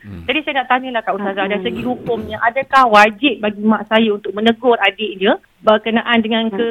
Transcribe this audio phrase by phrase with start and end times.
[0.00, 0.24] Hmm.
[0.24, 4.32] Jadi saya nak tanyalah Kak Ustazah, dari segi hukumnya, adakah wajib bagi mak saya untuk
[4.32, 6.68] menegur adiknya berkenaan dengan ke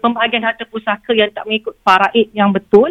[0.00, 2.90] pembahagian harta pusaka yang tak mengikut faraid yang betul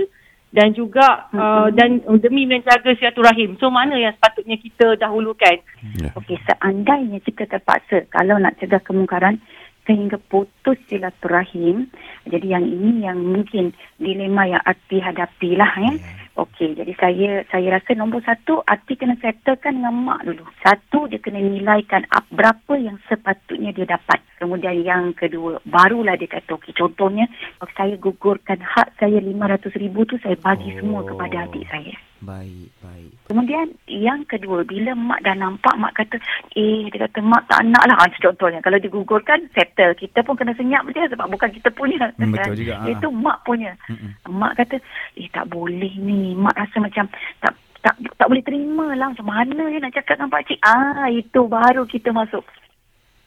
[0.52, 3.56] dan juga uh, dan demi menjaga silaturahim.
[3.58, 5.64] So mana yang sepatutnya kita dahulukan?
[5.96, 6.12] Ya.
[6.20, 9.40] Okey, seandainya kita terpaksa kalau nak cegah kemungkaran
[9.88, 11.88] sehingga putus silaturahim.
[12.28, 15.94] Jadi yang ini yang mungkin dilema yang Ati hadapilah ya.
[16.42, 20.42] Okey, jadi saya saya rasa nombor satu Ati kena settlekan dengan mak dulu.
[20.66, 24.18] Satu dia kena nilaikan up berapa yang sepatutnya dia dapat.
[24.42, 27.30] Kemudian yang kedua barulah dia kata okey contohnya
[27.62, 30.78] kalau saya gugurkan hak saya RM500,000 tu saya bagi Oh.
[30.82, 31.94] semua kepada adik saya.
[32.22, 33.12] Baik, baik.
[33.34, 36.22] Kemudian yang kedua, bila mak dah nampak, mak kata,
[36.54, 37.98] eh, dia kata, mak tak nak lah.
[37.98, 39.98] Ha, contohnya, kalau digugurkan, settle.
[39.98, 42.14] Kita pun kena senyap dia sebab bukan kita punya.
[42.22, 42.86] Hmm, betul juga, ha.
[42.94, 43.74] Itu mak punya.
[43.90, 44.38] Mm-mm.
[44.38, 44.78] Mak kata,
[45.18, 46.38] eh, tak boleh ni.
[46.38, 47.10] Mak rasa macam,
[47.42, 49.10] tak tak tak boleh terima lah.
[49.10, 50.60] Macam mana dia nak cakap dengan pakcik?
[50.62, 52.46] Ah, itu baru kita masuk.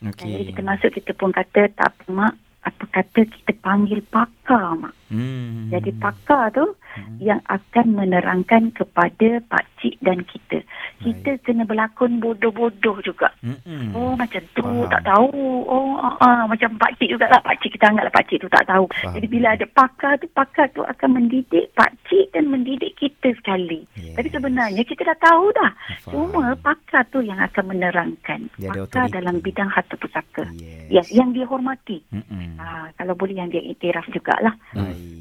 [0.07, 0.31] Okey.
[0.31, 2.35] Jadi kita masuk, kita pun kata, tak apa, mak.
[2.63, 4.95] Apa kata kita panggil pakar, mak.
[5.11, 5.69] Hmm.
[5.75, 6.79] Jadi pakar tu
[7.19, 10.63] yang akan menerangkan kepada pakcik dan kita.
[11.03, 13.29] Kita kena berlakon bodoh-bodoh juga.
[13.45, 13.93] Mm-mm.
[13.93, 14.89] Oh macam tu Faham.
[14.89, 15.31] tak tahu.
[15.69, 18.85] Oh uh, uh, macam pakcik jugalah pakcik kita anggaplah pakcik tu tak tahu.
[18.89, 19.15] Faham.
[19.19, 23.85] Jadi bila ada pakar tu pakar tu akan mendidik pakcik dan mendidik kita sekali.
[23.99, 24.17] Yes.
[24.17, 25.73] Tapi sebenarnya kita dah tahu dah.
[26.07, 26.13] Faham.
[26.33, 28.41] Cuma pakar tu yang akan menerangkan.
[28.57, 29.17] Dia pakar authority.
[29.21, 30.45] dalam bidang harta pusaka.
[30.57, 30.89] Yes.
[30.89, 32.01] Yes, yang dia hormati.
[32.13, 32.57] Mm-mm.
[32.61, 34.55] Ah, kalau boleh yang dia iktiraf jugalah.
[34.73, 35.14] Baik.